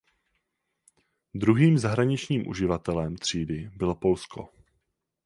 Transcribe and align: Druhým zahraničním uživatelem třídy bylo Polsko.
Druhým 1.33 1.77
zahraničním 1.77 2.47
uživatelem 2.47 3.15
třídy 3.17 3.69
bylo 3.75 3.95
Polsko. 3.95 4.49